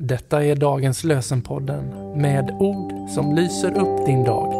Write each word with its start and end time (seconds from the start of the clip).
Detta 0.00 0.44
är 0.44 0.56
dagens 0.56 1.04
lösenpodden 1.04 2.12
med 2.20 2.50
ord 2.50 3.10
som 3.10 3.34
lyser 3.34 3.78
upp 3.78 4.06
din 4.06 4.24
dag. 4.24 4.52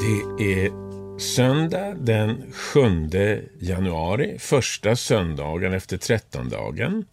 Det 0.00 0.44
är 0.44 0.70
söndag 1.18 1.94
den 1.94 2.52
7 2.52 3.48
januari, 3.60 4.38
första 4.38 4.96
söndagen 4.96 5.72
efter 5.72 5.96
trettondagen. 5.96 7.04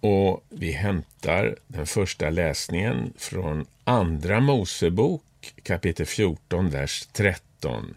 Och 0.00 0.44
vi 0.48 0.72
hämtar 0.72 1.56
den 1.66 1.86
första 1.86 2.30
läsningen 2.30 3.12
från 3.18 3.66
Andra 3.84 4.40
Mosebok 4.40 5.22
kapitel 5.62 6.06
14, 6.06 6.70
vers 6.70 7.08
13. 7.12 7.94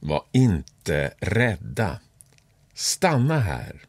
Var 0.00 0.24
inte 0.32 1.12
rädda. 1.20 2.00
Stanna 2.74 3.40
här. 3.40 3.82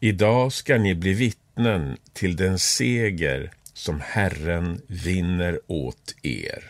Idag 0.00 0.52
ska 0.52 0.78
ni 0.78 0.94
bli 0.94 1.12
vittnen 1.12 1.96
till 2.12 2.36
den 2.36 2.58
seger 2.58 3.52
som 3.72 4.00
Herren 4.00 4.82
vinner 4.86 5.60
åt 5.66 6.14
er. 6.22 6.64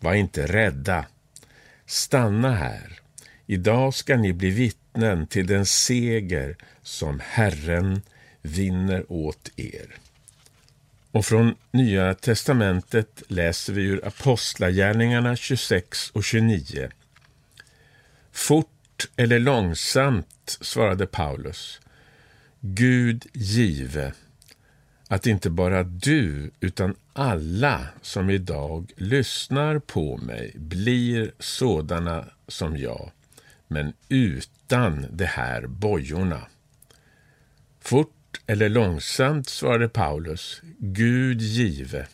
Var 0.00 0.14
inte 0.14 0.46
rädda. 0.46 1.06
Stanna 1.86 2.54
här. 2.54 3.00
Idag 3.46 3.94
ska 3.94 4.16
ni 4.16 4.32
bli 4.32 4.50
vittnen 4.50 5.26
till 5.26 5.46
den 5.46 5.66
seger 5.66 6.56
som 6.82 7.20
Herren 7.24 8.02
vinner 8.42 9.12
åt 9.12 9.50
er. 9.56 9.96
Och 11.16 11.26
från 11.26 11.54
Nya 11.70 12.14
testamentet 12.14 13.22
läser 13.28 13.72
vi 13.72 13.82
ur 13.82 14.06
Apostlagärningarna 14.06 15.36
26 15.36 16.10
och 16.10 16.24
29. 16.24 16.88
Fort 18.32 19.08
eller 19.16 19.38
långsamt, 19.38 20.58
svarade 20.60 21.06
Paulus, 21.06 21.80
Gud 22.60 23.26
give 23.32 24.12
att 25.08 25.26
inte 25.26 25.50
bara 25.50 25.82
du, 25.82 26.50
utan 26.60 26.94
alla 27.12 27.86
som 28.02 28.30
idag 28.30 28.92
lyssnar 28.96 29.78
på 29.78 30.16
mig 30.16 30.52
blir 30.54 31.32
sådana 31.38 32.24
som 32.48 32.76
jag, 32.76 33.10
men 33.68 33.92
utan 34.08 35.06
de 35.10 35.24
här 35.24 35.66
bojorna. 35.66 36.40
Fort 37.80 38.15
eller 38.46 38.68
långsamt, 38.68 39.48
svarade 39.48 39.88
Paulus, 39.88 40.60
Gud 40.78 41.40
give 41.40 42.06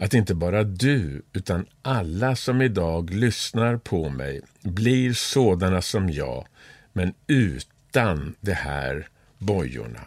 att 0.00 0.14
inte 0.14 0.34
bara 0.34 0.64
du, 0.64 1.22
utan 1.32 1.66
alla 1.82 2.36
som 2.36 2.62
idag 2.62 3.10
lyssnar 3.10 3.76
på 3.76 4.08
mig 4.08 4.40
blir 4.62 5.12
sådana 5.12 5.82
som 5.82 6.10
jag, 6.10 6.46
men 6.92 7.14
utan 7.26 8.34
de 8.40 8.52
här 8.52 9.08
bojorna. 9.38 10.04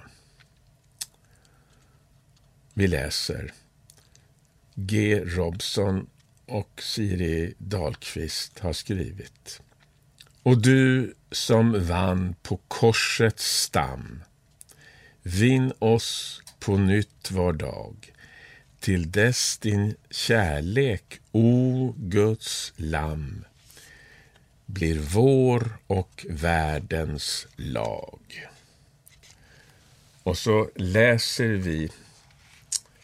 Vi 2.73 2.87
läser 2.87 3.51
G. 4.75 5.23
Robson 5.25 6.07
och 6.45 6.81
Siri 6.83 7.53
Dahlqvist 7.57 8.59
har 8.59 8.73
skrivit. 8.73 9.61
Och 10.43 10.61
du 10.61 11.13
som 11.31 11.87
vann 11.87 12.35
på 12.43 12.59
korsets 12.67 13.61
stam 13.61 14.23
Vinn 15.23 15.73
oss 15.79 16.41
på 16.59 16.77
nytt 16.77 17.31
var 17.31 17.53
dag, 17.53 18.13
till 18.79 19.11
dess 19.11 19.57
din 19.57 19.95
kärlek, 20.09 21.19
o 21.31 21.93
Guds 21.97 22.73
lamm, 22.75 23.45
blir 24.65 24.99
vår 24.99 25.77
och 25.87 26.25
världens 26.29 27.47
lag. 27.55 28.47
Och 30.23 30.37
så 30.37 30.69
läser 30.75 31.49
vi 31.49 31.91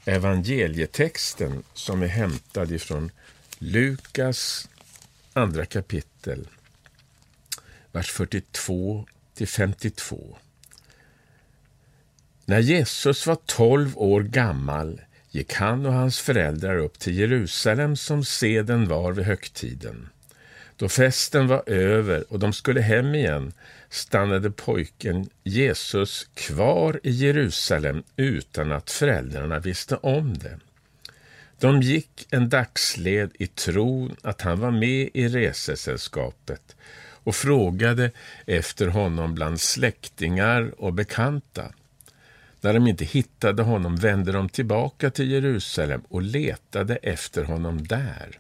evangelietexten 0.06 1.64
som 1.74 2.02
är 2.02 2.08
hämtad 2.08 2.72
ifrån 2.72 3.12
Lukas 3.58 4.70
andra 5.34 5.66
kapitel, 5.66 6.48
vers 7.92 8.12
42 8.12 9.06
till 9.34 9.48
52. 9.48 10.38
När 12.50 12.60
Jesus 12.60 13.28
var 13.28 13.38
tolv 13.46 13.98
år 13.98 14.22
gammal 14.22 15.02
gick 15.32 15.54
han 15.54 15.86
och 15.86 15.94
hans 15.94 16.20
föräldrar 16.20 16.78
upp 16.78 17.00
till 17.00 17.18
Jerusalem 17.18 17.96
som 17.96 18.24
seden 18.26 18.88
var 18.88 19.12
vid 19.12 19.26
högtiden. 19.26 20.10
Då 20.76 20.90
festen 20.90 21.48
var 21.48 21.70
över 21.70 22.34
och 22.34 22.40
de 22.40 22.54
skulle 22.54 22.82
hem 22.82 23.16
igen 23.16 23.54
stannade 23.90 24.52
pojken 24.52 25.30
Jesus 25.44 26.28
kvar 26.34 27.00
i 27.04 27.12
Jerusalem 27.12 28.04
utan 28.16 28.72
att 28.72 28.92
föräldrarna 28.92 29.60
visste 29.60 29.96
om 29.96 30.38
det. 30.38 30.60
De 31.60 31.82
gick 31.82 32.28
en 32.30 32.50
dagsled 32.50 33.32
i 33.40 33.48
tron 33.48 34.16
att 34.22 34.42
han 34.42 34.60
var 34.60 34.72
med 34.72 35.10
i 35.14 35.28
resesällskapet 35.28 36.76
och 37.24 37.36
frågade 37.36 38.12
efter 38.46 38.88
honom 38.88 39.36
bland 39.36 39.62
släktingar 39.62 40.74
och 40.78 40.94
bekanta. 40.94 41.72
När 42.62 42.74
de 42.74 42.88
inte 42.88 43.06
hittade 43.06 43.64
honom 43.64 43.96
vände 43.96 44.32
de 44.32 44.50
tillbaka 44.50 45.10
till 45.10 45.32
Jerusalem 45.32 46.02
och 46.10 46.22
letade 46.22 46.96
efter 46.96 47.44
honom 47.44 47.88
där. 47.88 48.40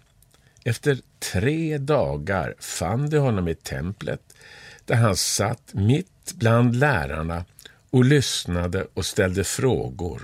Efter 0.64 1.00
tre 1.34 1.78
dagar 1.78 2.56
fann 2.60 3.10
de 3.10 3.18
honom 3.18 3.48
i 3.48 3.56
templet 3.56 4.22
där 4.86 4.96
han 4.96 5.16
satt 5.16 5.74
mitt 5.74 6.34
bland 6.36 6.76
lärarna 6.76 7.46
och 7.90 8.06
lyssnade 8.06 8.88
och 8.94 9.06
ställde 9.06 9.44
frågor. 9.44 10.22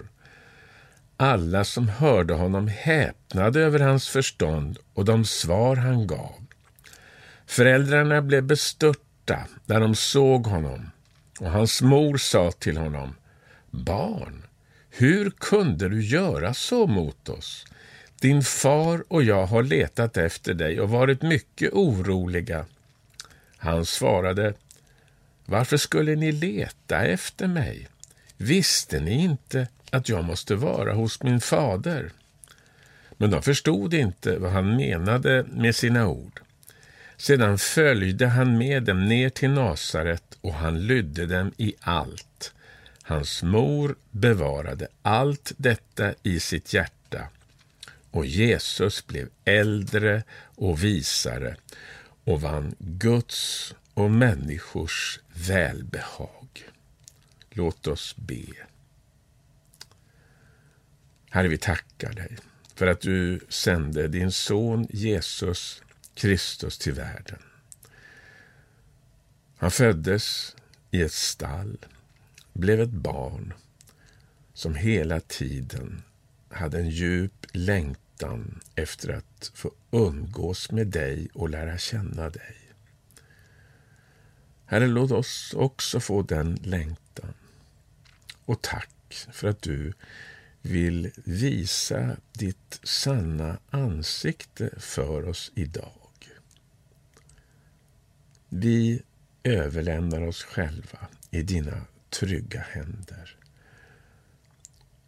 Alla 1.17 1.63
som 1.63 1.89
hörde 1.89 2.33
honom 2.33 2.67
häpnade 2.67 3.61
över 3.61 3.79
hans 3.79 4.09
förstånd 4.09 4.77
och 4.93 5.05
de 5.05 5.25
svar 5.25 5.75
han 5.75 6.07
gav. 6.07 6.45
Föräldrarna 7.45 8.21
blev 8.21 8.43
bestörta 8.43 9.47
när 9.65 9.79
de 9.79 9.95
såg 9.95 10.47
honom 10.47 10.91
och 11.39 11.51
hans 11.51 11.81
mor 11.81 12.17
sa 12.17 12.51
till 12.51 12.77
honom 12.77 13.15
Barn, 13.75 14.43
hur 14.89 15.29
kunde 15.29 15.89
du 15.89 16.03
göra 16.03 16.53
så 16.53 16.87
mot 16.87 17.29
oss? 17.29 17.65
Din 18.19 18.43
far 18.43 19.03
och 19.07 19.23
jag 19.23 19.45
har 19.45 19.63
letat 19.63 20.17
efter 20.17 20.53
dig 20.53 20.81
och 20.81 20.89
varit 20.89 21.21
mycket 21.21 21.73
oroliga. 21.73 22.65
Han 23.57 23.85
svarade, 23.85 24.53
varför 25.45 25.77
skulle 25.77 26.15
ni 26.15 26.31
leta 26.31 27.05
efter 27.05 27.47
mig? 27.47 27.87
Visste 28.37 28.99
ni 28.99 29.23
inte 29.23 29.67
att 29.91 30.09
jag 30.09 30.23
måste 30.23 30.55
vara 30.55 30.93
hos 30.93 31.23
min 31.23 31.41
fader? 31.41 32.11
Men 33.17 33.31
de 33.31 33.41
förstod 33.41 33.93
inte 33.93 34.37
vad 34.37 34.51
han 34.51 34.75
menade 34.75 35.45
med 35.51 35.75
sina 35.75 36.07
ord. 36.07 36.41
Sedan 37.17 37.57
följde 37.57 38.27
han 38.27 38.57
med 38.57 38.83
dem 38.83 39.07
ner 39.07 39.29
till 39.29 39.49
Nasaret 39.49 40.37
och 40.41 40.53
han 40.53 40.87
lydde 40.87 41.25
dem 41.25 41.51
i 41.57 41.73
allt. 41.79 42.53
Hans 43.07 43.43
mor 43.43 43.95
bevarade 44.11 44.87
allt 45.01 45.51
detta 45.57 46.13
i 46.23 46.39
sitt 46.39 46.73
hjärta 46.73 47.27
och 48.11 48.25
Jesus 48.25 49.07
blev 49.07 49.29
äldre 49.43 50.23
och 50.55 50.83
visare 50.83 51.55
och 52.23 52.41
vann 52.41 52.75
Guds 52.79 53.73
och 53.93 54.11
människors 54.11 55.19
välbehag. 55.33 56.69
Låt 57.49 57.87
oss 57.87 58.15
be. 58.17 58.45
Herre, 61.29 61.47
vi 61.47 61.57
tackar 61.57 62.13
dig 62.13 62.37
för 62.75 62.87
att 62.87 63.01
du 63.01 63.39
sände 63.49 64.07
din 64.07 64.31
son 64.31 64.87
Jesus 64.89 65.81
Kristus 66.13 66.77
till 66.77 66.93
världen. 66.93 67.39
Han 69.57 69.71
föddes 69.71 70.55
i 70.91 71.01
ett 71.01 71.13
stall 71.13 71.77
blev 72.55 72.81
ett 72.81 72.89
barn 72.89 73.53
som 74.53 74.75
hela 74.75 75.19
tiden 75.19 76.03
hade 76.49 76.79
en 76.79 76.89
djup 76.89 77.45
längtan 77.51 78.59
efter 78.75 79.13
att 79.13 79.51
få 79.53 79.71
umgås 79.91 80.71
med 80.71 80.87
dig 80.87 81.29
och 81.33 81.49
lära 81.49 81.77
känna 81.77 82.29
dig. 82.29 82.55
Herre, 84.65 84.87
låt 84.87 85.11
oss 85.11 85.53
också 85.57 85.99
få 85.99 86.21
den 86.21 86.55
längtan. 86.55 87.33
Och 88.45 88.61
tack 88.61 89.27
för 89.31 89.47
att 89.47 89.61
du 89.61 89.93
vill 90.61 91.11
visa 91.15 92.17
ditt 92.33 92.79
sanna 92.83 93.57
ansikte 93.69 94.69
för 94.77 95.27
oss 95.27 95.51
idag. 95.55 96.29
Vi 98.49 99.01
överlämnar 99.43 100.21
oss 100.21 100.43
själva 100.43 101.07
i 101.31 101.41
dina 101.41 101.81
trygga 102.09 102.59
händer 102.59 103.35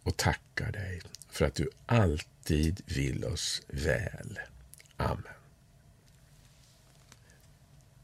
och 0.02 0.16
tackar 0.16 0.72
dig 0.72 1.00
för 1.30 1.44
att 1.44 1.54
du 1.54 1.70
alltid 1.86 2.80
vill 2.86 3.24
oss 3.24 3.62
väl. 3.68 4.38
Amen. 4.96 5.22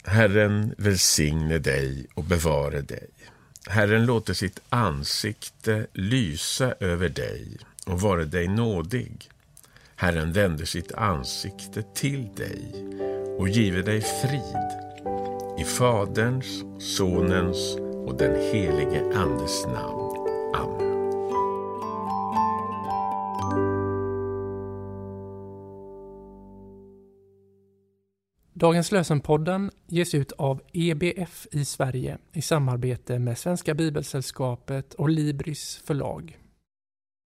Herren 0.04 0.74
välsigne 0.78 1.58
dig 1.58 2.06
och 2.14 2.24
bevare 2.24 2.80
dig. 2.80 3.08
Herren 3.66 4.06
låter 4.06 4.34
sitt 4.34 4.60
ansikte 4.68 5.86
lysa 5.92 6.74
över 6.80 7.08
dig 7.08 7.56
och 7.86 8.00
vare 8.00 8.24
dig 8.24 8.48
nådig. 8.48 9.30
Herren 9.96 10.32
vänder 10.32 10.64
sitt 10.64 10.92
ansikte 10.92 11.82
till 11.94 12.34
dig 12.34 12.72
och 13.38 13.48
giver 13.48 13.82
dig 13.82 14.00
frid. 14.00 14.84
I 15.58 15.64
Faderns, 15.64 16.64
Sonens 16.96 17.83
och 18.06 18.16
den 18.16 18.34
helige 18.52 19.16
Andes 19.16 19.66
namn. 19.66 20.28
Amen. 20.54 20.94
Dagens 28.52 28.92
lösenpodden 28.92 29.70
ges 29.86 30.14
ut 30.14 30.32
av 30.32 30.60
EBF 30.72 31.46
i 31.52 31.64
Sverige 31.64 32.18
i 32.32 32.42
samarbete 32.42 33.18
med 33.18 33.38
Svenska 33.38 33.74
Bibelsällskapet 33.74 34.94
och 34.94 35.08
Libris 35.08 35.82
förlag. 35.86 36.43